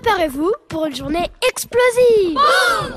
[0.00, 2.38] Préparez-vous pour une journée explosive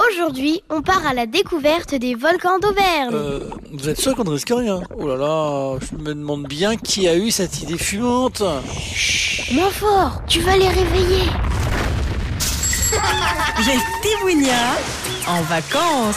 [0.07, 3.13] Aujourd'hui, on part à la découverte des volcans d'Auvergne.
[3.13, 4.81] Euh, vous êtes sûr qu'on ne risque rien?
[4.97, 8.41] Oh là là, je me demande bien qui a eu cette idée fumante.
[9.51, 11.25] Moins fort, tu vas les réveiller.
[13.65, 14.53] Les Tibounia
[15.27, 16.15] en vacances.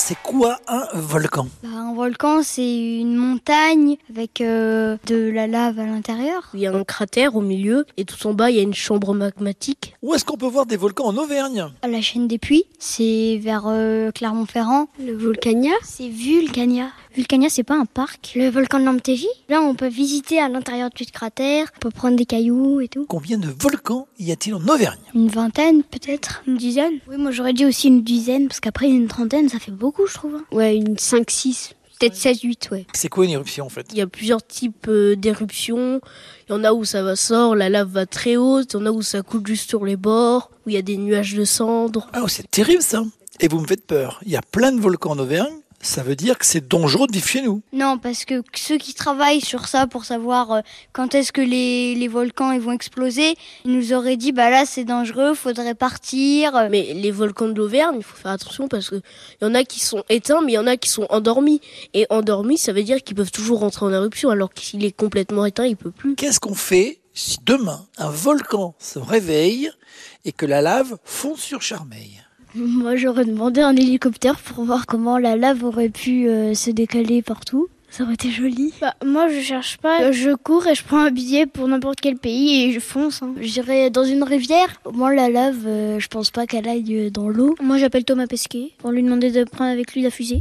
[0.00, 1.48] C'est quoi un volcan?
[1.64, 6.48] Bah, un volcan, c'est une montagne avec euh, de la lave à l'intérieur.
[6.54, 8.74] Il y a un cratère au milieu et tout en bas il y a une
[8.74, 9.96] chambre magmatique.
[10.02, 11.66] Où est-ce qu'on peut voir des volcans en Auvergne?
[11.82, 14.86] À la chaîne des puits, c'est vers euh, Clermont-Ferrand.
[15.04, 16.86] Le Volcania C'est Vulcania.
[17.18, 18.34] Vulcania, c'est pas un parc.
[18.36, 19.26] Le volcan de l'Amtégie.
[19.48, 23.06] Là, on peut visiter à l'intérieur du cratère, on peut prendre des cailloux et tout.
[23.08, 25.00] Combien de volcans y a-t-il en Auvergne?
[25.16, 27.00] Une vingtaine, peut-être Une dizaine?
[27.08, 30.14] Oui, moi j'aurais dit aussi une dizaine, parce qu'après une trentaine, ça fait beaucoup, je
[30.14, 30.36] trouve.
[30.36, 30.44] hein.
[30.52, 32.86] Ouais, une 5-6, peut-être 16-8, ouais.
[32.92, 33.88] C'est quoi une éruption en fait?
[33.90, 36.00] Il y a plusieurs types euh, d'éruptions.
[36.48, 38.74] Il y en a où ça va sort, la lave va très haute.
[38.74, 40.82] Il y en a où ça coule juste sur les bords, où il y a
[40.82, 42.08] des nuages de cendres.
[42.12, 43.02] Ah, oh, c'est terrible ça
[43.40, 44.20] Et vous me faites peur.
[44.24, 45.52] Il y a plein de volcans en Auvergne.
[45.80, 47.62] Ça veut dire que c'est dangereux de vivre chez nous.
[47.72, 50.60] Non, parce que ceux qui travaillent sur ça pour savoir euh,
[50.92, 54.64] quand est-ce que les, les volcans ils vont exploser, ils nous auraient dit bah là
[54.66, 56.68] c'est dangereux, faudrait partir.
[56.70, 58.96] Mais les volcans de l'Auvergne, il faut faire attention parce que
[59.40, 61.60] il y en a qui sont éteints, mais il y en a qui sont endormis.
[61.94, 64.92] Et endormis, ça veut dire qu'ils peuvent toujours rentrer en éruption, alors que s'il est
[64.92, 66.16] complètement éteint, il peut plus.
[66.16, 69.70] Qu'est-ce qu'on fait si demain un volcan se réveille
[70.24, 72.22] et que la lave fond sur Charmeil
[72.54, 77.20] Moi j'aurais demandé un hélicoptère pour voir comment la lave aurait pu euh, se décaler
[77.22, 77.68] partout.
[77.90, 78.72] Ça aurait été joli.
[78.80, 80.12] Bah, moi, je cherche pas.
[80.12, 83.22] Je cours et je prends un billet pour n'importe quel pays et je fonce.
[83.22, 83.32] hein.
[83.40, 84.68] J'irais dans une rivière.
[84.84, 87.54] Au moins la lave, euh, je pense pas qu'elle aille euh, dans l'eau.
[87.62, 90.40] Moi, j'appelle Thomas Pesquet pour lui demander de prendre avec lui la fusée.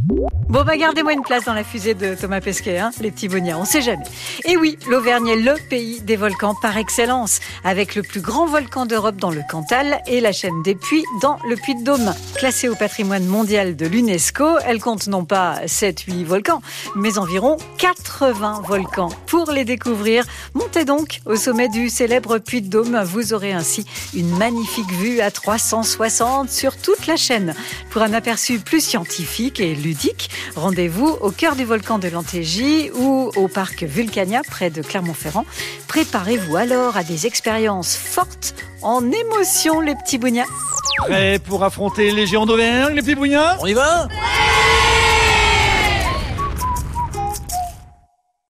[0.49, 3.57] Bon, bah, gardez-moi une place dans la fusée de Thomas Pesquet, hein, les petits bonias,
[3.57, 4.03] on sait jamais.
[4.45, 8.85] Et oui, l'Auvergne est le pays des volcans par excellence, avec le plus grand volcan
[8.85, 12.13] d'Europe dans le Cantal et la chaîne des Puits dans le Puy-de-Dôme.
[12.35, 16.61] Classée au patrimoine mondial de l'UNESCO, elle compte non pas 7-8 volcans,
[16.95, 17.36] mais environ
[17.77, 19.09] 80 volcans.
[19.27, 23.03] Pour les découvrir, montez donc au sommet du célèbre Puy-de-Dôme.
[23.03, 27.53] Vous aurez ainsi une magnifique vue à 360 sur toute la chaîne.
[27.91, 33.31] Pour un aperçu plus scientifique et ludique, rendez-vous au cœur du volcan de l'Antégie ou
[33.35, 35.45] au parc Vulcania près de Clermont-Ferrand.
[35.87, 40.45] Préparez-vous alors à des expériences fortes en émotion, les petits bougnats.
[40.97, 43.57] Prêt pour affronter les géants d'Auvergne, les petits bougnats?
[43.59, 44.07] On y va?